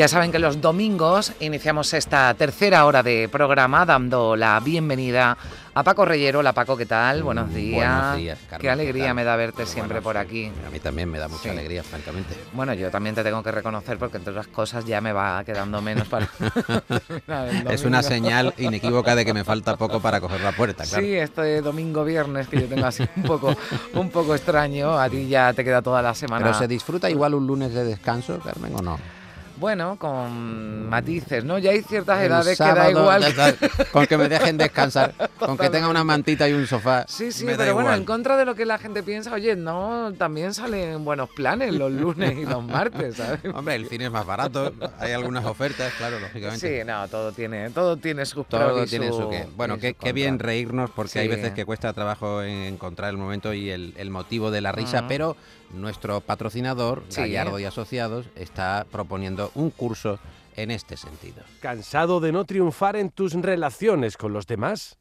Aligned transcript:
Ya 0.00 0.08
saben 0.08 0.32
que 0.32 0.38
los 0.38 0.62
domingos 0.62 1.34
iniciamos 1.40 1.92
esta 1.92 2.32
tercera 2.32 2.86
hora 2.86 3.02
de 3.02 3.28
programa 3.30 3.84
dando 3.84 4.34
la 4.34 4.58
bienvenida 4.58 5.36
a 5.74 5.84
Paco 5.84 6.06
Reyero. 6.06 6.38
Hola 6.38 6.54
Paco, 6.54 6.74
¿qué 6.74 6.86
tal? 6.86 7.22
Buenos 7.22 7.52
días. 7.52 7.94
Buenos 8.00 8.16
días, 8.16 8.38
Carmen, 8.48 8.60
Qué 8.62 8.70
alegría 8.70 9.12
me 9.12 9.24
da 9.24 9.36
verte 9.36 9.66
siempre 9.66 10.00
por 10.00 10.14
sí. 10.14 10.20
aquí. 10.22 10.52
A 10.66 10.70
mí 10.70 10.80
también 10.80 11.10
me 11.10 11.18
da 11.18 11.28
mucha 11.28 11.42
Sí. 11.42 11.48
alegría, 11.50 11.82
francamente. 11.82 12.34
Bueno, 12.54 12.72
yo 12.72 12.90
también 12.90 13.14
te 13.14 13.22
tengo 13.22 13.42
que 13.42 13.52
reconocer 13.52 13.98
porque 13.98 14.16
entre 14.16 14.30
otras 14.30 14.46
cosas 14.46 14.86
ya 14.86 15.02
me 15.02 15.12
va 15.12 15.44
quedando 15.44 15.82
menos 15.82 16.08
para... 16.08 16.26
Es 17.70 17.84
una 17.84 18.02
señal 18.02 18.54
inequívoca 18.56 19.14
de 19.14 19.26
que 19.26 19.34
me 19.34 19.44
falta 19.44 19.76
poco 19.76 20.00
para 20.00 20.18
coger 20.18 20.40
la 20.40 20.52
puerta, 20.52 20.84
claro. 20.84 21.04
Sí, 21.04 21.12
este 21.14 21.60
domingo 21.60 22.06
viernes 22.06 22.48
que 22.48 22.58
yo 22.58 22.68
tengo 22.68 22.86
así 22.86 23.04
un 23.16 23.22
poco, 23.24 23.54
un 23.92 24.08
poco 24.08 24.34
extraño, 24.34 24.98
a 24.98 25.10
ti 25.10 25.28
ya 25.28 25.52
te 25.52 25.62
queda 25.62 25.82
toda 25.82 26.00
la 26.00 26.14
semana. 26.14 26.46
Pero 26.46 26.58
se 26.58 26.66
disfruta 26.66 27.10
igual 27.10 27.34
un 27.34 27.46
lunes 27.46 27.74
de 27.74 27.84
descanso, 27.84 28.38
Carmen, 28.42 28.74
o 28.74 28.80
no? 28.80 29.19
Bueno, 29.60 29.96
con 29.98 30.88
matices, 30.88 31.44
¿no? 31.44 31.58
Ya 31.58 31.70
hay 31.72 31.82
ciertas 31.82 32.18
El 32.20 32.28
edades 32.28 32.56
que 32.58 32.64
da 32.64 32.90
igual. 32.90 33.22
está, 33.22 33.54
con 33.92 34.06
que 34.06 34.16
me 34.16 34.28
dejen 34.28 34.56
descansar, 34.56 35.14
con 35.38 35.58
que 35.58 35.68
tenga 35.68 35.88
una 35.88 36.02
mantita 36.02 36.48
y 36.48 36.52
un 36.54 36.66
sofá. 36.66 37.04
Sí, 37.06 37.30
sí, 37.30 37.44
me 37.44 37.56
pero 37.56 37.74
bueno, 37.74 37.88
igual. 37.90 38.00
en 38.00 38.06
contra 38.06 38.36
de 38.38 38.46
lo 38.46 38.54
que 38.54 38.64
la 38.64 38.78
gente 38.78 39.02
piensa, 39.02 39.32
oye, 39.34 39.56
no, 39.56 40.12
también 40.14 40.54
salen 40.54 41.04
buenos 41.04 41.28
planes 41.30 41.74
los 41.74 41.92
lunes 41.92 42.38
y 42.38 42.46
los 42.46 42.64
martes, 42.64 43.16
¿sabes? 43.16 43.40
Hombre, 43.54 43.74
el 43.74 43.86
cine 43.86 44.06
es 44.06 44.10
más 44.10 44.24
barato, 44.24 44.72
hay 44.98 45.12
algunas 45.12 45.44
ofertas, 45.44 45.92
claro, 45.98 46.18
lógicamente. 46.18 46.80
Sí, 46.80 46.84
no, 46.86 47.06
todo 47.08 47.32
tiene, 47.32 47.68
todo 47.70 47.98
tiene 47.98 48.24
sus 48.24 48.46
Todo 48.48 48.86
tiene 48.86 49.08
su- 49.12 49.18
su 49.24 49.28
qué. 49.28 49.46
Bueno, 49.56 49.76
qué, 49.78 50.12
bien 50.14 50.38
reírnos 50.38 50.90
porque 50.90 51.18
hay 51.18 51.28
veces 51.28 51.52
que 51.52 51.66
cuesta 51.66 51.92
trabajo 51.92 52.42
en 52.42 52.62
encontrar 52.62 53.10
el 53.10 53.18
momento 53.18 53.52
y 53.52 53.68
el, 53.70 53.92
el 53.98 54.08
motivo 54.10 54.50
de 54.50 54.62
la 54.62 54.72
risa, 54.72 55.06
pero 55.06 55.36
nuestro 55.72 56.20
patrocinador, 56.20 57.02
Sí. 57.08 57.20
Gallardo 57.20 57.58
y 57.58 57.64
Asociados, 57.64 58.26
está 58.36 58.86
proponiendo 58.90 59.50
un 59.54 59.70
curso 59.70 60.18
en 60.56 60.70
este 60.70 60.96
sentido. 60.96 61.42
¿Cansado 61.60 62.20
de 62.20 62.32
no 62.32 62.44
triunfar 62.44 62.96
en 62.96 63.10
tus 63.10 63.32
relaciones 63.34 64.16
con 64.16 64.32
los 64.32 64.46
demás? 64.46 64.98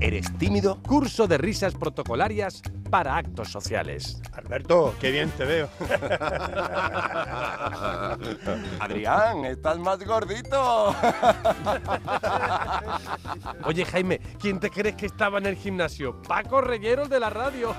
¿Eres 0.00 0.32
tímido? 0.38 0.82
Curso 0.82 1.26
de 1.26 1.36
risas 1.36 1.74
protocolarias 1.74 2.62
para 2.88 3.16
actos 3.16 3.48
sociales. 3.48 4.18
Alberto, 4.32 4.94
qué 4.98 5.10
bien 5.10 5.30
te 5.32 5.44
veo. 5.44 5.68
Adrián, 8.80 9.44
estás 9.44 9.78
más 9.78 10.02
gordito. 10.02 10.96
Oye, 13.64 13.84
Jaime, 13.84 14.18
¿quién 14.40 14.58
te 14.58 14.70
crees 14.70 14.96
que 14.96 15.04
estaba 15.04 15.36
en 15.36 15.44
el 15.44 15.56
gimnasio? 15.56 16.22
Paco 16.22 16.62
Reyero, 16.62 17.02
el 17.02 17.10
de 17.10 17.20
la 17.20 17.28
radio. 17.28 17.74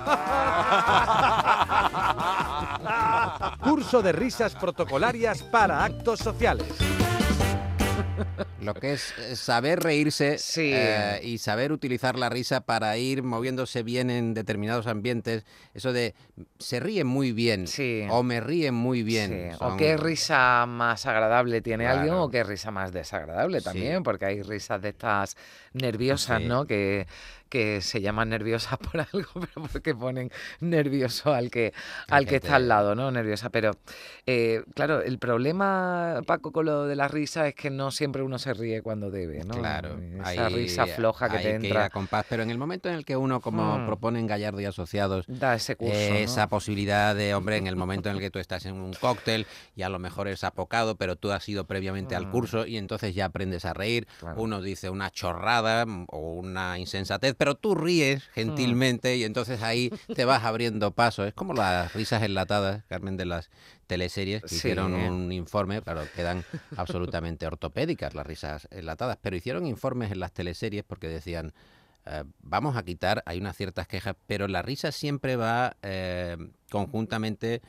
Curso 3.64 4.00
de 4.00 4.12
risas 4.12 4.54
protocolarias 4.54 5.42
para 5.42 5.84
actos 5.84 6.20
sociales. 6.20 6.68
Lo 8.60 8.74
que 8.74 8.92
es 8.94 9.12
eh, 9.18 9.36
saber 9.36 9.80
reírse 9.80 10.38
Sí. 10.38 10.70
eh, 10.74 11.20
y 11.22 11.38
saber 11.38 11.72
utilizar 11.72 12.18
la 12.18 12.28
risa 12.28 12.60
para 12.62 12.96
ir 12.96 13.22
moviéndose 13.22 13.82
bien 13.82 14.10
en 14.10 14.34
determinados 14.34 14.86
ambientes. 14.86 15.44
Eso 15.74 15.92
de 15.92 16.14
se 16.58 16.80
ríe 16.80 17.04
muy 17.04 17.32
bien 17.32 17.66
Sí. 17.66 18.06
o 18.10 18.22
me 18.22 18.40
ríen 18.40 18.74
muy 18.74 19.02
bien. 19.02 19.50
Sí, 19.52 19.56
O 19.60 19.76
qué 19.76 19.96
risa 19.96 20.64
más 20.66 21.06
agradable 21.06 21.60
tiene 21.60 21.84
Claro. 21.84 21.98
alguien 21.98 22.14
o 22.16 22.30
qué 22.30 22.44
risa 22.44 22.70
más 22.70 22.92
desagradable 22.92 23.60
también, 23.60 24.02
porque 24.02 24.26
hay 24.26 24.42
risas 24.42 24.80
de 24.80 24.90
estas 24.90 25.36
nerviosas. 25.72 26.40
¿no? 26.42 26.64
Que, 26.66 27.06
que 27.48 27.82
se 27.82 28.00
llaman 28.00 28.30
nerviosas 28.30 28.78
por 28.92 29.00
algo, 29.00 29.28
pero 29.34 29.66
porque 29.70 29.94
ponen 29.94 30.30
nervioso 30.60 31.34
al 31.34 31.50
que, 31.50 31.74
al 32.08 32.26
que 32.26 32.36
está 32.36 32.56
al 32.56 32.66
lado, 32.68 32.94
¿no? 32.94 33.10
Nerviosa. 33.10 33.50
Pero, 33.50 33.72
eh, 34.26 34.62
claro, 34.74 35.02
el 35.02 35.18
problema, 35.18 36.20
Paco, 36.26 36.50
con 36.52 36.64
lo 36.64 36.86
de 36.86 36.96
la 36.96 37.08
risa 37.08 37.46
es 37.48 37.54
que 37.54 37.68
no 37.68 37.90
siempre 37.90 38.21
uno 38.22 38.38
se 38.38 38.54
ríe 38.54 38.82
cuando 38.82 39.10
debe, 39.10 39.44
¿no? 39.44 39.54
Claro, 39.54 39.98
Esa 40.20 40.46
hay- 40.46 40.54
risa 40.54 40.86
floja 40.86 41.28
que 41.28 41.36
hay 41.36 41.42
te 41.42 41.48
ir 41.50 41.54
a 41.54 41.56
entra. 41.56 41.90
compás, 41.90 42.24
pero 42.28 42.42
en 42.42 42.50
el 42.50 42.58
momento 42.58 42.88
en 42.88 42.94
el 42.94 43.04
que 43.04 43.16
uno, 43.16 43.40
como 43.40 43.78
Hmm. 43.78 43.86
proponen 43.86 44.26
Gallardo 44.26 44.60
y 44.60 44.64
Asociados, 44.64 45.24
Da 45.28 45.54
ese 45.54 45.76
curso. 45.76 45.92
eh, 45.94 46.08
¿no? 46.10 46.16
esa 46.16 46.48
posibilidad 46.48 47.14
de, 47.14 47.34
hombre, 47.34 47.56
en 47.56 47.66
el 47.66 47.76
momento 47.76 48.08
en 48.08 48.16
el 48.16 48.20
que 48.20 48.30
tú 48.30 48.38
estás 48.38 48.64
en 48.66 48.74
un 48.74 48.92
cóctel 48.94 49.46
y 49.76 49.82
a 49.82 49.88
lo 49.88 49.98
mejor 49.98 50.28
es 50.28 50.44
apocado, 50.44 50.96
pero 50.96 51.16
tú 51.16 51.32
has 51.32 51.48
ido 51.48 51.64
previamente 51.66 52.14
al 52.14 52.26
Mm. 52.26 52.30
curso 52.30 52.66
y 52.66 52.76
entonces 52.76 53.14
ya 53.14 53.26
aprendes 53.26 53.64
a 53.64 53.72
reír. 53.74 54.06
Claro. 54.20 54.40
Uno 54.40 54.62
dice 54.62 54.90
una 54.90 55.10
chorrada 55.10 55.84
mm, 55.86 56.06
o 56.08 56.34
una 56.34 56.78
insensatez, 56.78 57.34
pero 57.36 57.54
tú 57.56 57.74
ríes 57.74 58.24
gentilmente 58.34 59.16
y 59.16 59.24
entonces 59.24 59.62
ahí 59.62 59.90
te 60.14 60.24
vas 60.24 60.44
abriendo 60.44 60.90
paso. 60.92 61.24
Es 61.24 61.34
como 61.34 61.54
las 61.54 61.92
risas 61.92 62.22
enlatadas, 62.22 62.84
Carmen, 62.88 63.16
de 63.16 63.24
las 63.26 63.50
teleseries 63.92 64.42
que 64.42 64.48
Sí. 64.48 64.56
hicieron 64.56 64.94
un 64.94 65.32
informe, 65.32 65.82
claro, 65.82 66.10
quedan 66.14 66.44
absolutamente 66.76 67.46
ortopédicas 67.46 68.14
las 68.14 68.26
risas 68.26 68.66
enlatadas, 68.70 69.18
pero 69.20 69.36
hicieron 69.36 69.66
informes 69.66 70.10
en 70.12 70.20
las 70.20 70.32
teleseries 70.32 70.82
porque 70.84 71.08
decían, 71.08 71.52
eh, 72.06 72.24
vamos 72.40 72.76
a 72.76 72.82
quitar, 72.84 73.22
hay 73.26 73.38
unas 73.38 73.56
ciertas 73.56 73.86
quejas, 73.86 74.16
pero 74.26 74.48
la 74.48 74.62
risa 74.62 74.90
siempre 74.92 75.36
va 75.36 75.76
eh, 75.82 76.36
conjuntamente 76.70 77.60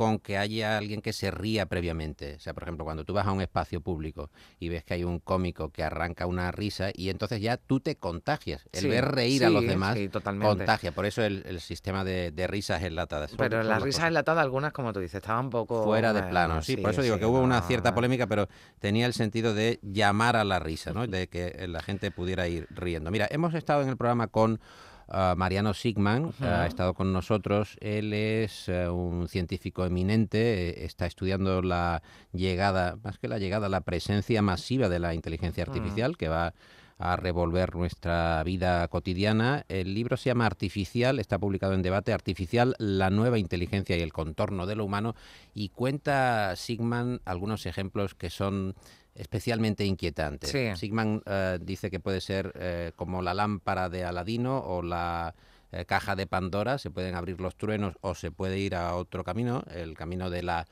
con 0.00 0.18
que 0.18 0.38
haya 0.38 0.78
alguien 0.78 1.02
que 1.02 1.12
se 1.12 1.30
ría 1.30 1.66
previamente. 1.66 2.36
O 2.36 2.40
sea, 2.40 2.54
por 2.54 2.62
ejemplo, 2.62 2.86
cuando 2.86 3.04
tú 3.04 3.12
vas 3.12 3.26
a 3.26 3.32
un 3.32 3.42
espacio 3.42 3.82
público 3.82 4.30
y 4.58 4.70
ves 4.70 4.82
que 4.82 4.94
hay 4.94 5.04
un 5.04 5.18
cómico 5.18 5.68
que 5.68 5.82
arranca 5.84 6.24
una 6.24 6.50
risa 6.52 6.88
y 6.94 7.10
entonces 7.10 7.42
ya 7.42 7.58
tú 7.58 7.80
te 7.80 7.96
contagias. 7.96 8.66
El 8.72 8.80
Sí, 8.80 8.88
ver 8.88 9.04
reír 9.04 9.44
a 9.44 9.50
los 9.50 9.62
demás 9.66 9.98
sí, 9.98 10.08
contagia. 10.40 10.92
Por 10.92 11.04
eso 11.04 11.22
el, 11.22 11.42
el 11.46 11.60
sistema 11.60 12.02
de, 12.02 12.30
de 12.30 12.46
risas 12.46 12.82
enlatadas. 12.82 13.32
Son- 13.32 13.36
Pero 13.36 13.62
las 13.62 13.82
risas 13.82 14.04
enlatadas, 14.06 14.42
algunas, 14.42 14.72
como 14.72 14.94
tú 14.94 15.00
dices, 15.00 15.16
estaban 15.16 15.44
un 15.44 15.50
poco... 15.50 15.84
fuera 15.84 16.14
de 16.14 16.20
bueno, 16.20 16.30
plano. 16.30 16.62
Sí, 16.62 16.78
por 16.78 16.92
eso 16.92 17.02
digo 17.02 17.18
que 17.18 17.26
hubo 17.26 17.42
una 17.42 17.60
cierta 17.60 17.94
polémica, 17.94 18.26
pero 18.26 18.48
tenía 18.78 19.04
el 19.04 19.12
sentido 19.12 19.52
de 19.52 19.80
llamar 19.82 20.34
a 20.36 20.44
la 20.44 20.60
risa, 20.60 20.94
¿no? 20.94 21.06
De 21.10 21.28
que 21.28 21.66
la 21.68 21.82
gente 21.82 22.10
pudiera 22.10 22.48
ir 22.48 22.66
riendo. 22.70 23.10
Mira, 23.10 23.28
hemos 23.30 23.52
estado 23.52 23.82
en 23.82 23.90
el 23.90 23.98
programa 23.98 24.28
con 24.28 24.60
ah, 25.10 25.34
Mariano 25.36 25.74
Sigman, 25.74 26.32
ha 26.40 26.66
estado 26.66 26.94
con 26.94 27.12
nosotros. 27.12 27.76
Él 27.80 28.12
es 28.12 28.68
eh, 28.68 28.88
un 28.88 29.28
científico 29.28 29.84
eminente, 29.84 30.68
eh, 30.68 30.84
está 30.84 31.06
estudiando 31.06 31.62
la 31.62 32.02
llegada, 32.32 32.96
más 33.02 33.18
que 33.18 33.28
la 33.28 33.38
llegada, 33.38 33.68
la 33.68 33.82
presencia 33.82 34.42
masiva 34.42 34.88
de 34.88 34.98
la 34.98 35.14
inteligencia 35.14 35.64
artificial 35.64 36.16
que 36.16 36.28
va 36.28 36.54
a 37.00 37.16
revolver 37.16 37.74
nuestra 37.74 38.42
vida 38.44 38.86
cotidiana. 38.88 39.64
El 39.68 39.94
libro 39.94 40.18
se 40.18 40.28
llama 40.28 40.44
Artificial, 40.44 41.18
está 41.18 41.38
publicado 41.38 41.72
en 41.72 41.80
Debate 41.80 42.12
Artificial, 42.12 42.76
la 42.78 43.08
nueva 43.08 43.38
inteligencia 43.38 43.96
y 43.96 44.02
el 44.02 44.12
contorno 44.12 44.66
de 44.66 44.76
lo 44.76 44.84
humano 44.84 45.14
y 45.54 45.70
cuenta 45.70 46.54
Sigman 46.56 47.20
algunos 47.24 47.64
ejemplos 47.64 48.14
que 48.14 48.28
son 48.28 48.74
especialmente 49.14 49.84
inquietantes. 49.84 50.50
Sí. 50.50 50.70
Sigman 50.76 51.22
eh, 51.26 51.58
dice 51.60 51.90
que 51.90 52.00
puede 52.00 52.20
ser 52.20 52.52
eh, 52.56 52.92
como 52.96 53.22
la 53.22 53.34
lámpara 53.34 53.88
de 53.88 54.04
Aladino 54.04 54.58
o 54.58 54.82
la 54.82 55.34
eh, 55.72 55.84
caja 55.84 56.16
de 56.16 56.26
Pandora, 56.26 56.78
se 56.78 56.90
pueden 56.90 57.14
abrir 57.14 57.40
los 57.40 57.56
truenos 57.56 57.94
o 58.00 58.14
se 58.14 58.30
puede 58.30 58.58
ir 58.58 58.74
a 58.74 58.94
otro 58.96 59.24
camino, 59.24 59.62
el 59.72 59.94
camino 59.94 60.30
de 60.30 60.42
la 60.42 60.66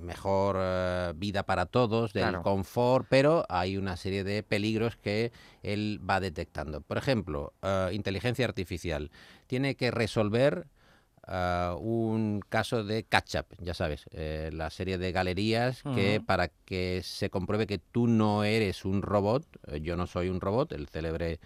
mejor 0.00 1.14
vida 1.14 1.42
para 1.42 1.66
todos, 1.66 2.14
del 2.14 2.22
Claro. 2.22 2.42
confort, 2.42 3.06
pero 3.10 3.44
hay 3.50 3.76
una 3.76 3.98
serie 3.98 4.24
de 4.24 4.42
peligros 4.42 4.96
que 4.96 5.30
él 5.62 6.00
va 6.08 6.20
detectando. 6.20 6.80
Por 6.80 6.96
ejemplo, 6.96 7.52
inteligencia 7.92 8.46
artificial 8.46 9.10
tiene 9.46 9.74
que 9.74 9.90
resolver 9.90 10.66
ah, 11.26 11.76
un 11.78 12.40
caso 12.48 12.84
de 12.84 13.04
catch-up, 13.04 13.46
ya 13.60 13.74
sabes, 13.74 14.04
eh, 14.12 14.50
la 14.52 14.70
serie 14.70 14.98
de 14.98 15.12
galerías 15.12 15.82
que 15.94 16.20
para 16.24 16.48
que 16.48 17.00
se 17.04 17.30
compruebe 17.30 17.66
que 17.66 17.78
tú 17.78 18.06
no 18.06 18.44
eres 18.44 18.84
un 18.84 19.02
robot, 19.02 19.44
eh, 19.68 19.80
yo 19.80 19.96
no 19.96 20.06
soy 20.06 20.28
un 20.28 20.40
robot, 20.40 20.72
el 20.72 20.88
célebre 20.88 21.38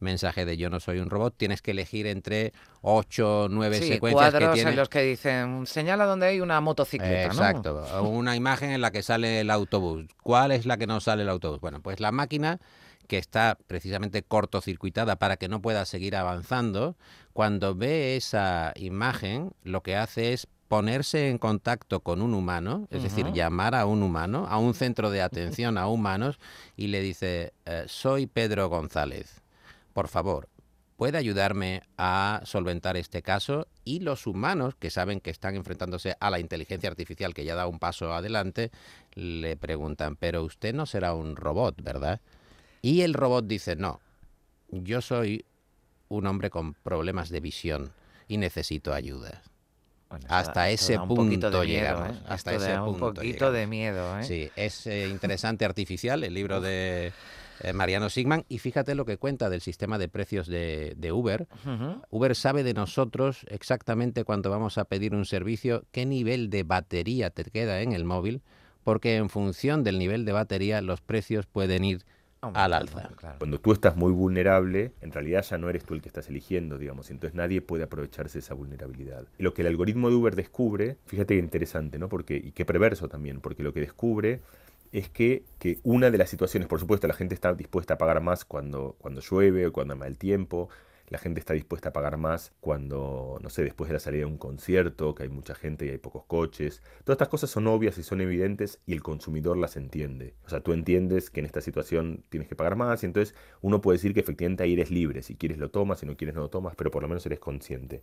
mensaje 0.00 0.44
de 0.44 0.56
yo 0.56 0.70
no 0.70 0.78
soy 0.78 1.00
un 1.00 1.10
robot, 1.10 1.34
tienes 1.36 1.60
que 1.60 1.72
elegir 1.72 2.06
entre 2.06 2.52
ocho 2.82 3.42
o 3.44 3.48
nueve 3.48 3.80
Sí, 3.80 3.88
secuencias 3.88 4.30
cuadros 4.30 4.50
que 4.50 4.54
tiene. 4.54 4.70
en 4.70 4.76
los 4.76 4.88
que 4.88 5.02
dicen, 5.02 5.66
señala 5.66 6.04
donde 6.06 6.26
hay 6.26 6.40
una 6.40 6.60
motocicleta. 6.60 7.24
Exacto, 7.26 7.84
una 8.02 8.36
imagen 8.36 8.70
en 8.70 8.80
la 8.80 8.92
que 8.92 9.02
sale 9.02 9.40
el 9.40 9.50
autobús. 9.50 10.06
¿Cuál 10.22 10.52
es 10.52 10.66
la 10.66 10.76
que 10.76 10.86
no 10.86 11.00
sale 11.00 11.22
el 11.24 11.28
autobús? 11.28 11.60
Bueno, 11.60 11.80
pues 11.82 11.98
la 11.98 12.12
máquina 12.12 12.60
que 13.08 13.18
está 13.18 13.58
precisamente 13.66 14.22
cortocircuitada 14.22 15.16
para 15.16 15.36
que 15.36 15.48
no 15.48 15.60
pueda 15.60 15.84
seguir 15.86 16.14
avanzando, 16.14 16.96
cuando 17.32 17.74
ve 17.74 18.16
esa 18.16 18.72
imagen, 18.76 19.52
lo 19.64 19.82
que 19.82 19.96
hace 19.96 20.32
es 20.32 20.46
ponerse 20.68 21.30
en 21.30 21.38
contacto 21.38 22.00
con 22.00 22.20
un 22.20 22.34
humano, 22.34 22.86
es 22.90 23.02
decir, 23.02 23.32
llamar 23.32 23.74
a 23.74 23.86
un 23.86 24.02
humano, 24.02 24.46
a 24.48 24.58
un 24.58 24.74
centro 24.74 25.10
de 25.10 25.22
atención 25.28 25.78
a 25.78 25.88
humanos, 25.88 26.38
y 26.76 26.88
le 26.88 27.00
dice, 27.00 27.54
eh, 27.64 27.84
soy 27.88 28.26
Pedro 28.26 28.68
González, 28.68 29.40
por 29.94 30.08
favor, 30.08 30.48
puede 30.98 31.16
ayudarme 31.16 31.84
a 31.96 32.42
solventar 32.44 32.96
este 32.96 33.22
caso 33.22 33.68
y 33.84 34.00
los 34.00 34.26
humanos 34.26 34.74
que 34.74 34.90
saben 34.90 35.20
que 35.20 35.30
están 35.30 35.54
enfrentándose 35.54 36.16
a 36.18 36.28
la 36.28 36.40
inteligencia 36.40 36.90
artificial 36.90 37.34
que 37.34 37.44
ya 37.44 37.54
da 37.54 37.68
un 37.68 37.78
paso 37.78 38.12
adelante, 38.12 38.70
le 39.14 39.56
preguntan, 39.56 40.16
pero 40.16 40.42
usted 40.42 40.74
no 40.74 40.86
será 40.86 41.14
un 41.14 41.36
robot, 41.36 41.80
¿verdad? 41.82 42.20
Y 42.82 43.02
el 43.02 43.14
robot 43.14 43.46
dice, 43.46 43.76
no, 43.76 44.00
yo 44.70 45.00
soy 45.00 45.44
un 46.08 46.26
hombre 46.26 46.50
con 46.50 46.74
problemas 46.74 47.28
de 47.28 47.40
visión 47.40 47.90
y 48.28 48.36
necesito 48.36 48.92
ayuda. 48.92 49.42
Bueno, 50.10 50.24
Hasta 50.30 50.70
ese 50.70 50.98
un 50.98 51.08
punto 51.08 51.50
miedo, 51.50 51.64
llegamos, 51.64 52.16
¿eh? 52.16 52.20
hasta 52.28 52.54
ese 52.54 52.70
da 52.70 52.82
un 52.82 52.92
punto 52.92 53.14
poquito 53.14 53.22
llegamos. 53.22 53.54
de 53.54 53.66
miedo, 53.66 54.18
¿eh? 54.18 54.24
Sí, 54.24 54.50
es 54.56 54.86
eh, 54.86 55.08
interesante 55.10 55.66
artificial 55.66 56.24
el 56.24 56.32
libro 56.32 56.62
de 56.62 57.12
eh, 57.60 57.72
Mariano 57.74 58.08
Sigman 58.08 58.46
y 58.48 58.58
fíjate 58.58 58.94
lo 58.94 59.04
que 59.04 59.18
cuenta 59.18 59.50
del 59.50 59.60
sistema 59.60 59.98
de 59.98 60.08
precios 60.08 60.46
de, 60.46 60.94
de 60.96 61.12
Uber. 61.12 61.46
Uber 62.08 62.34
sabe 62.34 62.62
de 62.62 62.72
nosotros 62.72 63.44
exactamente 63.48 64.24
cuando 64.24 64.48
vamos 64.48 64.78
a 64.78 64.86
pedir 64.86 65.14
un 65.14 65.26
servicio, 65.26 65.84
qué 65.90 66.06
nivel 66.06 66.48
de 66.48 66.62
batería 66.62 67.28
te 67.28 67.44
queda 67.44 67.82
en 67.82 67.92
el 67.92 68.06
móvil, 68.06 68.40
porque 68.84 69.16
en 69.16 69.28
función 69.28 69.84
del 69.84 69.98
nivel 69.98 70.24
de 70.24 70.32
batería 70.32 70.80
los 70.80 71.02
precios 71.02 71.44
pueden 71.44 71.84
ir 71.84 72.06
al 72.40 72.72
Aumentando, 72.72 72.98
alza. 72.98 73.16
claro. 73.16 73.38
Cuando 73.38 73.58
tú 73.60 73.72
estás 73.72 73.96
muy 73.96 74.12
vulnerable, 74.12 74.92
en 75.00 75.12
realidad 75.12 75.42
ya 75.42 75.58
no 75.58 75.68
eres 75.68 75.84
tú 75.84 75.94
el 75.94 76.02
que 76.02 76.08
estás 76.08 76.28
eligiendo, 76.28 76.78
digamos, 76.78 77.10
entonces 77.10 77.34
nadie 77.34 77.60
puede 77.60 77.84
aprovecharse 77.84 78.34
de 78.34 78.40
esa 78.40 78.54
vulnerabilidad. 78.54 79.24
Y 79.38 79.42
lo 79.42 79.54
que 79.54 79.62
el 79.62 79.68
algoritmo 79.68 80.08
de 80.08 80.16
Uber 80.16 80.36
descubre, 80.36 80.96
fíjate 81.06 81.34
qué 81.34 81.40
interesante, 81.40 81.98
¿no? 81.98 82.08
Porque, 82.08 82.36
y 82.36 82.52
qué 82.52 82.64
perverso 82.64 83.08
también, 83.08 83.40
porque 83.40 83.62
lo 83.62 83.72
que 83.72 83.80
descubre 83.80 84.40
es 84.92 85.08
que, 85.08 85.44
que 85.58 85.80
una 85.82 86.10
de 86.10 86.18
las 86.18 86.30
situaciones, 86.30 86.68
por 86.68 86.80
supuesto, 86.80 87.06
la 87.08 87.14
gente 87.14 87.34
está 87.34 87.54
dispuesta 87.54 87.94
a 87.94 87.98
pagar 87.98 88.20
más 88.20 88.44
cuando, 88.44 88.96
cuando 88.98 89.20
llueve 89.20 89.66
o 89.66 89.72
cuando 89.72 89.94
hay 89.94 90.00
mal 90.00 90.16
tiempo, 90.16 90.68
la 91.08 91.18
gente 91.18 91.40
está 91.40 91.54
dispuesta 91.54 91.90
a 91.90 91.92
pagar 91.92 92.16
más 92.16 92.52
cuando, 92.60 93.38
no 93.42 93.50
sé, 93.50 93.64
después 93.64 93.88
de 93.88 93.94
la 93.94 94.00
salida 94.00 94.20
de 94.20 94.26
un 94.26 94.38
concierto, 94.38 95.14
que 95.14 95.24
hay 95.24 95.28
mucha 95.28 95.54
gente 95.54 95.86
y 95.86 95.90
hay 95.90 95.98
pocos 95.98 96.24
coches. 96.24 96.82
Todas 97.04 97.16
estas 97.16 97.28
cosas 97.28 97.50
son 97.50 97.66
obvias 97.66 97.98
y 97.98 98.02
son 98.02 98.20
evidentes 98.20 98.80
y 98.86 98.92
el 98.92 99.02
consumidor 99.02 99.56
las 99.56 99.76
entiende. 99.76 100.34
O 100.44 100.48
sea, 100.48 100.60
tú 100.60 100.72
entiendes 100.72 101.30
que 101.30 101.40
en 101.40 101.46
esta 101.46 101.60
situación 101.60 102.24
tienes 102.28 102.48
que 102.48 102.56
pagar 102.56 102.76
más 102.76 103.02
y 103.02 103.06
entonces 103.06 103.34
uno 103.60 103.80
puede 103.80 103.98
decir 103.98 104.14
que 104.14 104.20
efectivamente 104.20 104.62
ahí 104.62 104.74
eres 104.74 104.90
libre. 104.90 105.22
Si 105.22 105.34
quieres 105.34 105.58
lo 105.58 105.70
tomas, 105.70 106.00
si 106.00 106.06
no 106.06 106.16
quieres 106.16 106.34
no 106.34 106.42
lo 106.42 106.50
tomas, 106.50 106.74
pero 106.76 106.90
por 106.90 107.02
lo 107.02 107.08
menos 107.08 107.24
eres 107.26 107.38
consciente. 107.38 108.02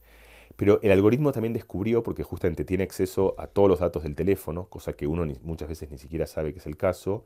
Pero 0.56 0.80
el 0.82 0.92
algoritmo 0.92 1.32
también 1.32 1.54
descubrió, 1.54 2.04
porque 2.04 2.24
justamente 2.24 2.66
tiene 2.66 2.84
acceso 2.84 3.36
a 3.38 3.48
todos 3.48 3.70
los 3.70 3.80
datos 3.80 4.04
del 4.04 4.16
teléfono, 4.16 4.68
cosa 4.70 4.94
que 4.94 5.08
uno 5.08 5.26
muchas 5.44 5.68
veces 5.68 5.90
ni 5.92 5.98
siquiera 5.98 6.28
sabe 6.28 6.54
que 6.54 6.60
es 6.60 6.66
el 6.66 6.78
caso, 6.78 7.26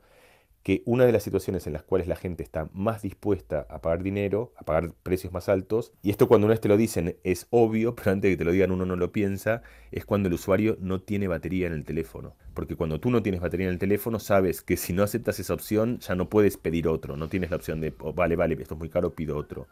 que 0.62 0.82
una 0.84 1.06
de 1.06 1.12
las 1.12 1.22
situaciones 1.22 1.66
en 1.66 1.72
las 1.72 1.82
cuales 1.82 2.06
la 2.06 2.16
gente 2.16 2.42
está 2.42 2.68
más 2.72 3.02
dispuesta 3.02 3.66
a 3.70 3.80
pagar 3.80 4.02
dinero, 4.02 4.52
a 4.56 4.64
pagar 4.64 4.92
precios 5.02 5.32
más 5.32 5.48
altos, 5.48 5.92
y 6.02 6.10
esto 6.10 6.28
cuando 6.28 6.46
una 6.46 6.52
vez 6.52 6.60
te 6.60 6.68
lo 6.68 6.76
dicen 6.76 7.16
es 7.24 7.46
obvio, 7.50 7.94
pero 7.96 8.10
antes 8.10 8.28
de 8.28 8.34
que 8.34 8.38
te 8.38 8.44
lo 8.44 8.52
digan 8.52 8.70
uno 8.70 8.84
no 8.84 8.96
lo 8.96 9.12
piensa, 9.12 9.62
es 9.90 10.04
cuando 10.04 10.28
el 10.28 10.34
usuario 10.34 10.76
no 10.80 11.00
tiene 11.00 11.28
batería 11.28 11.66
en 11.66 11.72
el 11.72 11.84
teléfono. 11.84 12.34
Porque 12.54 12.76
cuando 12.76 13.00
tú 13.00 13.10
no 13.10 13.22
tienes 13.22 13.40
batería 13.40 13.66
en 13.66 13.72
el 13.72 13.78
teléfono, 13.78 14.18
sabes 14.18 14.60
que 14.60 14.76
si 14.76 14.92
no 14.92 15.02
aceptas 15.02 15.40
esa 15.40 15.54
opción, 15.54 15.98
ya 16.00 16.14
no 16.14 16.28
puedes 16.28 16.56
pedir 16.56 16.88
otro, 16.88 17.16
no 17.16 17.28
tienes 17.28 17.50
la 17.50 17.56
opción 17.56 17.80
de, 17.80 17.94
oh, 18.00 18.12
vale, 18.12 18.36
vale, 18.36 18.54
esto 18.60 18.74
es 18.74 18.80
muy 18.80 18.90
caro, 18.90 19.14
pido 19.14 19.36
otro. 19.36 19.66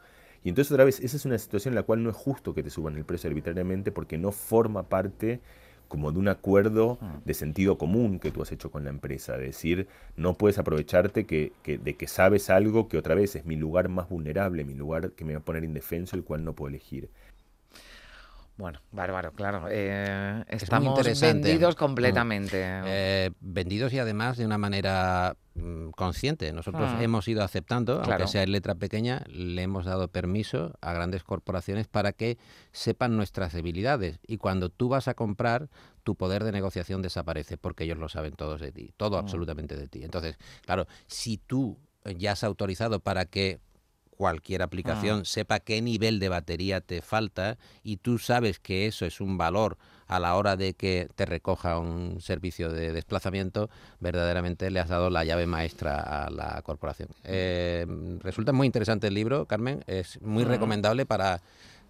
Y 0.44 0.48
entonces 0.48 0.72
otra 0.72 0.84
vez, 0.84 1.00
esa 1.00 1.16
es 1.16 1.24
una 1.24 1.36
situación 1.36 1.72
en 1.72 1.76
la 1.76 1.82
cual 1.82 2.02
no 2.02 2.10
es 2.10 2.16
justo 2.16 2.54
que 2.54 2.62
te 2.62 2.70
suban 2.70 2.96
el 2.96 3.04
precio 3.04 3.28
arbitrariamente 3.28 3.90
porque 3.90 4.18
no 4.18 4.32
forma 4.32 4.88
parte 4.88 5.40
como 5.88 6.12
de 6.12 6.18
un 6.18 6.28
acuerdo 6.28 6.98
de 7.24 7.34
sentido 7.34 7.78
común 7.78 8.18
que 8.20 8.30
tú 8.30 8.42
has 8.42 8.52
hecho 8.52 8.70
con 8.70 8.84
la 8.84 8.90
empresa. 8.90 9.36
De 9.36 9.46
decir, 9.46 9.88
no 10.16 10.34
puedes 10.34 10.58
aprovecharte 10.58 11.26
que, 11.26 11.52
que- 11.62 11.78
de 11.78 11.96
que 11.96 12.06
sabes 12.06 12.50
algo 12.50 12.88
que 12.88 12.98
otra 12.98 13.14
vez 13.14 13.36
es 13.36 13.44
mi 13.46 13.56
lugar 13.56 13.88
más 13.88 14.08
vulnerable, 14.08 14.64
mi 14.64 14.74
lugar 14.74 15.12
que 15.12 15.24
me 15.24 15.34
va 15.34 15.40
a 15.40 15.44
poner 15.44 15.64
indefenso, 15.64 16.16
el 16.16 16.24
cual 16.24 16.44
no 16.44 16.54
puedo 16.54 16.68
elegir. 16.68 17.10
Bueno, 18.58 18.80
bárbaro, 18.90 19.32
claro. 19.34 19.66
eh, 19.70 20.44
estamos 20.48 21.00
vendidos 21.20 21.76
Mm. 21.76 21.78
completamente. 21.78 22.60
Eh, 22.60 23.30
vendidos 23.38 23.92
y 23.92 24.00
además 24.00 24.36
de 24.36 24.44
una 24.44 24.58
manera 24.58 25.36
mm, 25.54 25.90
consciente. 25.90 26.52
Nosotros 26.52 26.90
Ah. 26.92 27.02
hemos 27.02 27.26
ido 27.26 27.42
aceptando, 27.42 27.96
Claro. 28.02 28.12
aunque 28.12 28.26
sea 28.30 28.42
en 28.44 28.52
letra 28.52 28.74
pequeña, 28.76 29.22
le 29.28 29.62
hemos 29.62 29.84
dado 29.86 30.06
permiso 30.08 30.72
a 30.80 30.92
grandes 30.92 31.24
corporaciones 31.24 31.88
para 31.88 32.12
que 32.12 32.38
sepan 32.72 33.16
nuestras 33.16 33.52
debilidades. 33.52 34.18
Y 34.26 34.36
cuando 34.38 34.68
tú 34.70 34.88
vas 34.88 35.08
a 35.08 35.14
comprar, 35.14 35.68
tu 36.04 36.14
poder 36.16 36.42
de 36.44 36.52
negociación 36.52 37.00
desaparece 37.02 37.58
porque 37.58 37.84
ellos 37.84 37.98
lo 37.98 38.08
saben 38.08 38.34
todos 38.34 38.60
de 38.60 38.70
ti, 38.72 38.92
todo 38.96 39.16
Mm. 39.16 39.20
absolutamente 39.20 39.76
de 39.76 39.88
ti. 39.88 40.04
Entonces, 40.04 40.36
claro, 40.64 40.86
si 41.08 41.38
tú 41.38 41.78
ya 42.16 42.32
has 42.32 42.44
autorizado 42.44 43.00
para 43.00 43.24
que 43.24 43.58
cualquier 44.18 44.62
aplicación 44.62 45.24
sepa 45.24 45.60
qué 45.60 45.80
nivel 45.80 46.18
de 46.18 46.28
batería 46.28 46.80
te 46.80 47.02
falta 47.02 47.56
y 47.84 47.98
tú 47.98 48.18
sabes 48.18 48.58
que 48.58 48.88
eso 48.88 49.06
es 49.06 49.20
un 49.20 49.38
valor 49.38 49.78
a 50.08 50.18
la 50.18 50.34
hora 50.34 50.56
de 50.56 50.74
que 50.74 51.08
te 51.14 51.24
recoja 51.24 51.78
un 51.78 52.20
servicio 52.20 52.72
de 52.72 52.92
desplazamiento, 52.92 53.70
verdaderamente 54.00 54.70
le 54.72 54.80
has 54.80 54.88
dado 54.88 55.08
la 55.08 55.22
llave 55.22 55.46
maestra 55.46 56.00
a 56.00 56.30
la 56.30 56.60
corporación. 56.62 57.10
Eh, 57.22 57.86
resulta 58.20 58.52
muy 58.52 58.66
interesante 58.66 59.06
el 59.06 59.14
libro, 59.14 59.46
Carmen, 59.46 59.84
es 59.86 60.20
muy 60.20 60.42
Ujú. 60.42 60.52
recomendable 60.52 61.06
para 61.06 61.40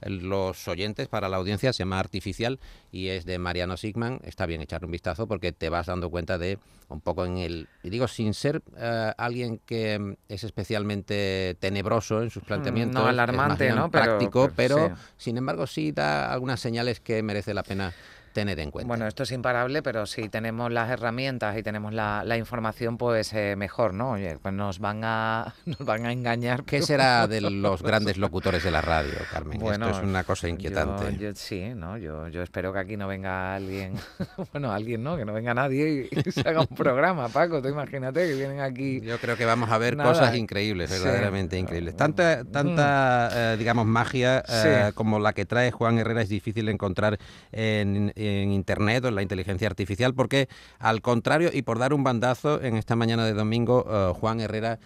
los 0.02 0.68
oyentes, 0.68 1.08
para 1.08 1.28
la 1.28 1.36
audiencia, 1.36 1.72
se 1.72 1.80
llama 1.80 1.98
Artificial 1.98 2.58
y 2.92 3.08
es 3.08 3.24
de 3.24 3.38
Mariano 3.38 3.76
Sigman. 3.76 4.20
Está 4.24 4.46
bien 4.46 4.60
echarle 4.60 4.86
un 4.86 4.92
vistazo 4.92 5.26
porque 5.26 5.52
te 5.52 5.68
vas 5.68 5.86
dando 5.86 6.10
cuenta 6.10 6.38
de 6.38 6.58
un 6.88 7.00
poco 7.00 7.26
en 7.26 7.38
el... 7.38 7.68
Y 7.82 7.90
digo, 7.90 8.08
sin 8.08 8.32
ser 8.34 8.62
eh, 8.76 9.12
alguien 9.18 9.60
que 9.66 9.98
mm, 9.98 10.14
es 10.28 10.44
especialmente 10.44 11.56
tenebroso 11.60 12.22
en 12.22 12.30
sus 12.30 12.42
planteamientos, 12.44 13.00
es 13.00 13.04
más 13.04 13.10
alarmante, 13.10 13.70
¿no? 13.72 13.90
Pero- 13.90 14.04
práctico, 14.04 14.50
pero- 14.56 14.76
pero, 14.76 14.96
sí. 14.96 15.02
sin 15.18 15.36
embargo 15.38 15.66
sí 15.66 15.92
da 15.92 16.32
algunas 16.32 16.60
señales 16.60 17.00
que 17.00 17.22
merece 17.22 17.52
la 17.54 17.62
pena 17.62 17.92
tener 18.38 18.60
en 18.60 18.70
cuenta. 18.70 18.86
Bueno, 18.86 19.06
esto 19.08 19.24
es 19.24 19.32
imparable, 19.32 19.82
pero 19.82 20.06
si 20.06 20.28
tenemos 20.28 20.70
las 20.70 20.88
herramientas 20.90 21.56
y 21.58 21.62
tenemos 21.64 21.92
la, 21.92 22.22
la 22.24 22.36
información, 22.36 22.96
pues 22.96 23.32
eh, 23.32 23.56
mejor, 23.56 23.94
¿no? 23.94 24.12
Oye, 24.12 24.38
pues 24.40 24.54
nos 24.54 24.78
van 24.78 25.00
a, 25.02 25.54
nos 25.66 25.78
van 25.78 26.06
a 26.06 26.12
engañar. 26.12 26.62
¿Qué 26.64 26.82
será 26.82 27.26
de 27.28 27.40
los 27.40 27.82
grandes 27.82 28.16
locutores 28.16 28.62
de 28.62 28.70
la 28.70 28.80
radio, 28.80 29.14
Carmen? 29.32 29.58
Bueno, 29.58 29.86
Esto 29.86 29.98
es 29.98 30.04
una 30.04 30.22
cosa 30.22 30.48
inquietante. 30.48 31.16
Yo, 31.18 31.34
sí, 31.34 31.72
¿no? 31.74 31.98
Yo, 31.98 32.28
yo 32.28 32.42
espero 32.42 32.72
que 32.72 32.78
aquí 32.78 32.96
no 32.96 33.08
venga 33.08 33.54
alguien, 33.56 33.94
bueno, 34.52 34.70
alguien 34.72 35.02
no, 35.02 35.16
que 35.16 35.24
no 35.24 35.32
venga 35.32 35.52
nadie 35.54 36.08
y, 36.12 36.28
y 36.28 36.30
se 36.30 36.48
haga 36.48 36.60
un 36.60 36.68
programa, 36.76 37.28
Paco, 37.28 37.60
tú 37.60 37.68
imagínate 37.68 38.26
que 38.28 38.34
vienen 38.34 38.60
aquí. 38.60 39.00
Yo 39.00 39.18
creo 39.18 39.36
que 39.36 39.44
vamos 39.44 39.70
a 39.70 39.78
ver 39.78 39.96
Nada. 39.96 40.10
cosas 40.10 40.36
increíbles, 40.36 40.90
Sí. 40.90 41.02
verdaderamente 41.02 41.58
increíbles. 41.58 41.96
Tanta, 41.96 42.44
tanta 42.44 43.30
eh, 43.34 43.56
digamos, 43.56 43.86
magia 43.86 44.44
eh, 44.48 44.84
Sí. 44.88 44.92
como 44.94 45.18
la 45.18 45.32
que 45.32 45.44
trae 45.44 45.70
Juan 45.72 45.98
Herrera 45.98 46.22
es 46.22 46.28
difícil 46.28 46.66
de 46.66 46.72
encontrar 46.72 47.18
en, 47.52 48.12
en 48.14 48.27
Internet 48.52 49.04
o 49.04 49.08
en 49.08 49.14
la 49.14 49.22
inteligencia 49.22 49.68
artificial, 49.68 50.14
porque 50.14 50.48
al 50.78 51.02
contrario, 51.02 51.50
y 51.52 51.62
por 51.62 51.78
dar 51.78 51.92
un 51.92 52.04
bandazo, 52.04 52.62
en 52.62 52.76
esta 52.76 52.96
mañana 52.96 53.24
de 53.24 53.34
domingo, 53.34 53.86
eh, 53.88 54.12
Juan 54.18 54.40
Herrera 54.40 54.78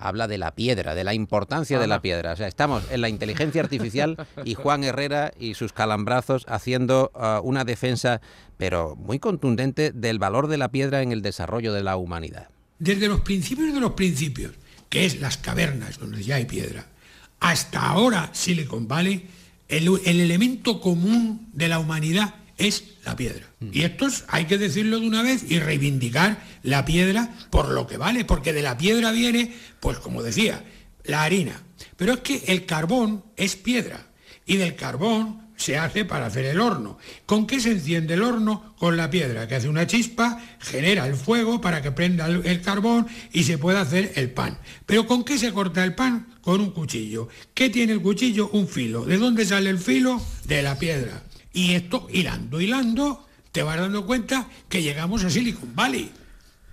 habla 0.00 0.26
de 0.26 0.38
la 0.38 0.54
piedra, 0.54 0.94
de 0.94 1.04
la 1.04 1.14
importancia 1.14 1.78
de 1.78 1.86
la 1.86 2.00
piedra. 2.00 2.32
O 2.32 2.36
sea, 2.36 2.48
estamos 2.48 2.82
en 2.90 3.02
la 3.02 3.08
inteligencia 3.08 3.62
artificial 3.62 4.16
y 4.44 4.54
Juan 4.62 4.82
Herrera 4.82 5.32
y 5.38 5.54
sus 5.54 5.72
calambrazos 5.72 6.46
haciendo 6.48 7.12
eh, 7.14 7.38
una 7.42 7.64
defensa, 7.64 8.20
pero 8.56 8.96
muy 8.96 9.18
contundente, 9.18 9.92
del 9.92 10.18
valor 10.18 10.48
de 10.48 10.56
la 10.56 10.70
piedra 10.70 11.02
en 11.02 11.12
el 11.12 11.22
desarrollo 11.22 11.72
de 11.72 11.82
la 11.82 11.96
humanidad. 11.96 12.48
desde 12.78 13.08
los 13.08 13.20
principios 13.20 13.74
de 13.74 13.80
los 13.80 13.92
principios, 13.92 14.52
que 14.88 15.04
es 15.04 15.20
las 15.20 15.36
cavernas 15.36 15.98
donde 15.98 16.22
ya 16.22 16.36
hay 16.36 16.46
piedra, 16.46 16.86
hasta 17.38 17.86
ahora 17.86 18.30
Silicon 18.32 18.88
Valley, 18.88 19.28
el, 19.68 19.88
el 20.04 20.20
elemento 20.20 20.80
común 20.80 21.48
de 21.52 21.68
la 21.68 21.78
humanidad 21.78 22.34
es 22.60 22.84
la 23.04 23.16
piedra. 23.16 23.46
Y 23.72 23.82
esto 23.82 24.06
es- 24.06 24.24
hay 24.28 24.44
que 24.44 24.58
decirlo 24.58 25.00
de 25.00 25.06
una 25.06 25.22
vez 25.22 25.44
y 25.48 25.58
reivindicar 25.58 26.42
la 26.62 26.84
piedra 26.84 27.34
por 27.50 27.70
lo 27.70 27.86
que 27.86 27.96
vale, 27.96 28.24
porque 28.24 28.52
de 28.52 28.62
la 28.62 28.76
piedra 28.78 29.10
viene, 29.12 29.54
pues 29.80 29.98
como 29.98 30.22
decía, 30.22 30.64
la 31.04 31.22
harina. 31.24 31.62
Pero 31.96 32.14
es 32.14 32.20
que 32.20 32.44
el 32.46 32.66
carbón 32.66 33.24
es 33.36 33.56
piedra 33.56 34.06
y 34.46 34.56
del 34.56 34.76
carbón 34.76 35.40
se 35.56 35.76
hace 35.76 36.06
para 36.06 36.24
hacer 36.26 36.46
el 36.46 36.58
horno. 36.58 36.96
¿Con 37.26 37.46
qué 37.46 37.60
se 37.60 37.70
enciende 37.72 38.14
el 38.14 38.22
horno? 38.22 38.74
Con 38.78 38.96
la 38.96 39.10
piedra, 39.10 39.46
que 39.46 39.56
hace 39.56 39.68
una 39.68 39.86
chispa, 39.86 40.40
genera 40.58 41.06
el 41.06 41.14
fuego 41.16 41.60
para 41.60 41.82
que 41.82 41.92
prenda 41.92 42.26
el 42.26 42.62
carbón 42.62 43.06
y 43.30 43.42
se 43.44 43.58
pueda 43.58 43.82
hacer 43.82 44.12
el 44.16 44.30
pan. 44.30 44.58
¿Pero 44.86 45.06
con 45.06 45.22
qué 45.22 45.36
se 45.36 45.52
corta 45.52 45.84
el 45.84 45.94
pan? 45.94 46.28
Con 46.40 46.62
un 46.62 46.70
cuchillo. 46.70 47.28
¿Qué 47.52 47.68
tiene 47.68 47.92
el 47.92 48.00
cuchillo? 48.00 48.48
Un 48.54 48.68
filo. 48.68 49.04
¿De 49.04 49.18
dónde 49.18 49.44
sale 49.44 49.68
el 49.68 49.78
filo? 49.78 50.22
De 50.46 50.62
la 50.62 50.78
piedra. 50.78 51.24
Y 51.52 51.74
esto, 51.74 52.06
hilando, 52.10 52.60
hilando, 52.60 53.26
te 53.52 53.62
vas 53.62 53.78
dando 53.78 54.06
cuenta 54.06 54.48
que 54.68 54.82
llegamos 54.82 55.24
a 55.24 55.30
Silicon 55.30 55.74
Valley. 55.74 56.10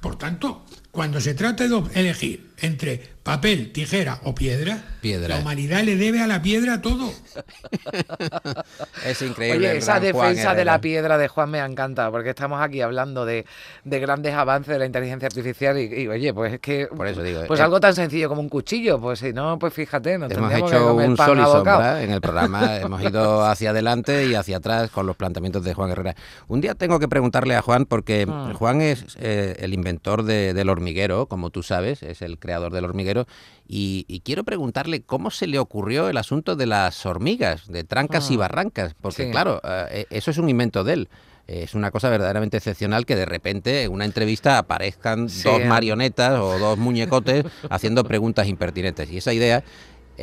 Por 0.01 0.17
tanto, 0.17 0.65
cuando 0.91 1.19
se 1.19 1.33
trata 1.33 1.67
de 1.67 1.83
elegir 1.99 2.46
entre 2.59 3.17
papel, 3.23 3.71
tijera 3.73 4.19
o 4.23 4.33
piedra, 4.33 4.81
Piedra. 5.01 5.27
la 5.35 5.41
humanidad 5.41 5.83
le 5.83 5.97
debe 5.97 6.21
a 6.21 6.27
la 6.27 6.41
piedra 6.41 6.81
todo. 6.81 7.11
Es 9.05 9.21
increíble. 9.21 9.69
Oye, 9.69 9.77
esa 9.77 9.93
Juan 9.99 10.01
defensa 10.03 10.53
de 10.53 10.65
la 10.65 10.79
piedra 10.81 11.17
de 11.17 11.27
Juan 11.27 11.49
me 11.49 11.59
encanta, 11.59 12.09
porque 12.11 12.29
estamos 12.29 12.61
aquí 12.61 12.81
hablando 12.81 13.25
de, 13.25 13.45
de 13.83 13.99
grandes 13.99 14.33
avances 14.33 14.73
de 14.73 14.79
la 14.79 14.85
inteligencia 14.85 15.27
artificial 15.27 15.77
y, 15.77 15.83
y, 16.03 16.07
oye, 16.07 16.33
pues 16.33 16.53
es 16.53 16.59
que... 16.59 16.87
Por 16.87 17.07
eso 17.07 17.21
digo, 17.21 17.41
Pues 17.47 17.59
eh, 17.59 17.63
algo 17.63 17.79
tan 17.79 17.93
sencillo 17.95 18.29
como 18.29 18.41
un 18.41 18.49
cuchillo, 18.49 18.99
pues 18.99 19.19
si 19.19 19.33
no, 19.33 19.57
pues 19.59 19.73
fíjate, 19.73 20.17
nos 20.17 20.31
Hemos 20.31 20.51
que 20.51 20.57
hecho 20.59 20.87
comer 20.89 21.09
un 21.09 21.17
sol 21.17 21.39
y 21.39 21.43
sombra 21.43 22.03
en 22.03 22.11
el 22.11 22.21
programa. 22.21 22.77
Hemos 22.81 23.01
ido 23.03 23.45
hacia 23.45 23.69
adelante 23.71 24.25
y 24.25 24.35
hacia 24.35 24.57
atrás 24.57 24.89
con 24.89 25.05
los 25.05 25.15
planteamientos 25.15 25.63
de 25.63 25.73
Juan 25.73 25.91
Herrera. 25.91 26.15
Un 26.47 26.61
día 26.61 26.75
tengo 26.75 26.99
que 26.99 27.07
preguntarle 27.07 27.55
a 27.55 27.61
Juan, 27.61 27.85
porque 27.85 28.25
Hmm. 28.25 28.53
Juan 28.53 28.81
es 28.81 29.05
eh, 29.19 29.55
el 29.59 29.73
inventor 29.73 30.23
de- 30.23 30.53
del 30.53 30.69
hormiguero, 30.69 31.27
como 31.27 31.49
tú 31.49 31.61
sabes, 31.63 32.03
es 32.03 32.21
el 32.21 32.39
creador 32.47 32.71
del 32.71 32.85
hormiguero. 32.85 33.27
Y, 33.67 34.05
y 34.07 34.21
quiero 34.21 34.45
preguntarle 34.45 35.01
cómo 35.01 35.29
se 35.31 35.47
le 35.47 35.59
ocurrió 35.59 36.07
el 36.07 36.15
asunto 36.17 36.55
de 36.55 36.65
las 36.65 37.05
hormigas, 37.05 37.67
de 37.67 37.83
trancas 37.83 38.31
y 38.31 38.35
Ah. 38.35 38.37
barrancas. 38.37 38.95
Porque, 39.01 39.25
Sí. 39.25 39.31
claro, 39.31 39.59
eh, 39.91 40.05
eso 40.09 40.31
es 40.31 40.37
un 40.37 40.49
invento 40.49 40.83
de 40.85 40.93
él. 40.93 41.09
Es 41.47 41.75
una 41.75 41.91
cosa 41.91 42.09
verdaderamente 42.09 42.57
excepcional 42.57 43.05
que 43.05 43.15
de 43.15 43.25
repente 43.25 43.83
en 43.83 43.91
una 43.91 44.03
entrevista 44.05 44.57
aparezcan 44.57 45.29
Sí, 45.29 45.43
dos 45.43 45.61
eh. 45.61 45.65
marionetas 45.65 46.39
o 46.39 46.57
dos 46.59 46.77
muñecotes 46.77 47.45
haciendo 47.69 48.03
preguntas 48.05 48.47
impertinentes. 48.47 49.09
Y 49.11 49.17
esa 49.17 49.33
idea 49.33 49.57
eh, 49.57 49.63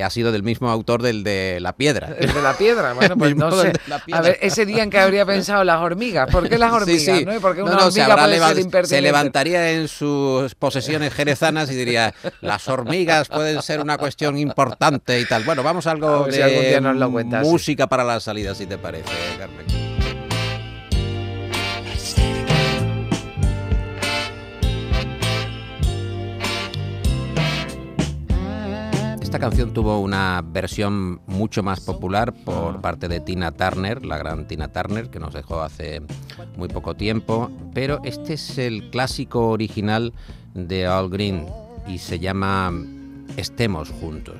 ha 0.02 0.10
sido 0.10 0.32
del 0.32 0.42
mismo 0.42 0.70
autor 0.70 1.02
del 1.02 1.22
de 1.24 1.58
La 1.60 1.74
Piedra. 1.76 2.14
El 2.18 2.32
de 2.32 2.42
la 2.42 2.54
piedra, 2.56 2.92
bueno, 2.94 3.16
pues 3.18 3.36
no 3.36 3.50
sé. 3.52 3.72
A 4.12 4.20
ver, 4.20 4.38
ese 4.40 4.66
día 4.66 4.82
en 4.82 4.90
que 4.90 4.98
habría 4.98 5.24
pensado 5.26 5.62
las 5.64 5.80
hormigas. 5.80 6.28
¿Por 6.30 6.48
qué 6.48 6.58
las 6.58 6.72
hormigas? 6.72 7.02
Sí, 7.02 7.18
sí. 7.18 7.24
¿no? 7.24 7.34
¿Y 7.36 7.38
por 7.38 7.54
qué 7.54 7.62
No, 7.62 7.66
no, 7.72 7.78
se, 7.78 7.84
hormiga 7.86 8.04
habrá 8.06 8.16
puede 8.24 8.34
leva- 8.34 8.54
ser 8.54 8.86
se 8.86 9.00
levantaría 9.00 9.70
en 9.72 9.88
sus 9.88 10.54
posesiones 10.54 11.12
jerezanas 11.14 11.70
y 11.70 11.74
diría, 11.74 12.14
las 12.40 12.66
hormigas 12.68 13.28
pueden 13.28 13.62
ser 13.62 13.80
una 13.80 13.98
cuestión 13.98 14.38
importante 14.38 15.20
y 15.20 15.24
tal. 15.26 15.44
Bueno, 15.44 15.62
vamos 15.62 15.86
a 15.86 15.90
A 15.90 15.92
algo 15.92 16.24
si 16.30 16.38
de 16.38 16.42
algún 16.42 16.62
día 16.62 16.80
nos 16.80 16.96
lo 16.96 17.10
cuentas, 17.12 17.44
sí. 17.46 17.52
música 17.52 17.86
para 17.86 18.04
la 18.04 18.18
salida, 18.20 18.54
si 18.54 18.66
te 18.66 18.78
parece, 18.78 19.04
Carmen. 19.38 19.83
Esta 29.34 29.48
canción 29.48 29.74
tuvo 29.74 29.98
una 29.98 30.44
versión 30.46 31.20
mucho 31.26 31.64
más 31.64 31.80
popular 31.80 32.32
por 32.32 32.80
parte 32.80 33.08
de 33.08 33.18
Tina 33.18 33.50
Turner, 33.50 34.06
la 34.06 34.16
gran 34.16 34.46
Tina 34.46 34.68
Turner, 34.68 35.10
que 35.10 35.18
nos 35.18 35.34
dejó 35.34 35.60
hace 35.60 36.02
muy 36.56 36.68
poco 36.68 36.94
tiempo, 36.94 37.50
pero 37.74 37.98
este 38.04 38.34
es 38.34 38.58
el 38.58 38.90
clásico 38.90 39.48
original 39.48 40.12
de 40.54 40.86
Al 40.86 41.08
Green 41.08 41.46
y 41.88 41.98
se 41.98 42.20
llama 42.20 42.72
Estemos 43.36 43.90
juntos. 43.90 44.36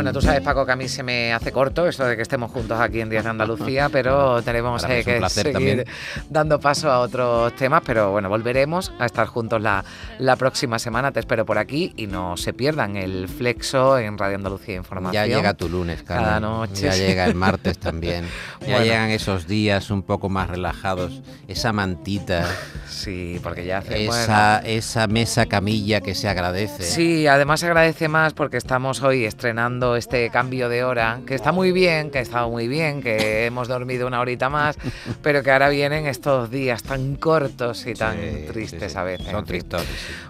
Bueno, 0.00 0.14
tú 0.14 0.22
sabes, 0.22 0.40
Paco, 0.40 0.64
que 0.64 0.72
a 0.72 0.76
mí 0.76 0.88
se 0.88 1.02
me 1.02 1.30
hace 1.34 1.52
corto 1.52 1.86
eso 1.86 2.06
de 2.06 2.16
que 2.16 2.22
estemos 2.22 2.50
juntos 2.50 2.80
aquí 2.80 3.02
en 3.02 3.10
Días 3.10 3.24
de 3.24 3.28
Andalucía, 3.30 3.88
pero 3.92 4.40
tenemos 4.40 4.82
eh, 4.84 5.02
que 5.04 5.28
seguir 5.28 5.52
también. 5.52 5.84
dando 6.30 6.58
paso 6.58 6.90
a 6.90 7.00
otros 7.00 7.54
temas, 7.56 7.82
pero 7.84 8.10
bueno, 8.10 8.30
volveremos 8.30 8.92
a 8.98 9.04
estar 9.04 9.26
juntos 9.26 9.60
la, 9.60 9.84
la 10.18 10.36
próxima 10.36 10.78
semana. 10.78 11.12
Te 11.12 11.20
espero 11.20 11.44
por 11.44 11.58
aquí 11.58 11.92
y 11.96 12.06
no 12.06 12.38
se 12.38 12.54
pierdan 12.54 12.96
el 12.96 13.28
Flexo 13.28 13.98
en 13.98 14.16
Radio 14.16 14.36
Andalucía 14.36 14.76
Información. 14.76 15.26
Ya 15.28 15.36
llega 15.36 15.52
tu 15.52 15.68
lunes, 15.68 16.02
Carmen. 16.02 16.24
Cada 16.24 16.40
noche, 16.40 16.82
Ya 16.86 16.94
llega 16.96 17.26
el 17.26 17.34
martes 17.34 17.78
también. 17.78 18.24
Ya 18.60 18.66
Bueno. 18.76 18.84
llegan 18.84 19.10
esos 19.10 19.46
días 19.46 19.90
un 19.90 20.02
poco 20.02 20.28
más 20.28 20.48
relajados. 20.48 21.20
Esa 21.48 21.72
mantita, 21.72 22.46
Sí, 22.88 23.38
porque 23.42 23.64
ya 23.64 23.78
hace... 23.78 24.06
bueno, 24.06 24.22
esa, 24.22 24.58
esa 24.58 25.06
mesa 25.06 25.46
camilla 25.46 26.00
que 26.00 26.14
se 26.14 26.28
agradece. 26.28 26.82
Sí, 26.84 27.26
además 27.26 27.60
se 27.60 27.66
agradece 27.66 28.08
más 28.08 28.34
porque 28.34 28.56
estamos 28.58 29.02
hoy 29.02 29.24
estrenando 29.24 29.89
este 29.96 30.30
cambio 30.30 30.68
de 30.68 30.84
hora, 30.84 31.20
que 31.26 31.34
está 31.34 31.52
muy 31.52 31.72
bien, 31.72 32.10
que 32.10 32.18
ha 32.18 32.22
estado 32.22 32.48
muy 32.50 32.68
bien, 32.68 33.02
que 33.02 33.46
hemos 33.46 33.68
dormido 33.68 34.06
una 34.06 34.20
horita 34.20 34.48
más, 34.48 34.76
pero 35.22 35.42
que 35.42 35.50
ahora 35.50 35.68
vienen 35.68 36.06
estos 36.06 36.50
días 36.50 36.82
tan 36.82 37.16
cortos 37.16 37.86
y 37.86 37.94
tan 37.94 38.16
Sí, 38.20 38.44
tristes 38.52 38.82
sí, 38.82 38.88
sí. 38.90 38.98
a 38.98 39.02
veces. 39.02 39.26
Son 39.30 39.46
sí. 39.46 39.60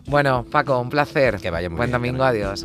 Bueno, 0.06 0.44
Paco, 0.50 0.78
un 0.80 0.90
placer. 0.90 1.36
Que 1.38 1.50
vaya 1.50 1.68
muy 1.68 1.76
Buen 1.78 1.90
bien, 1.90 2.02
domingo. 2.02 2.24
Adiós. 2.24 2.64